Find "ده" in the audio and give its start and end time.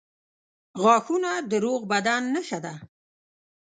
2.65-2.73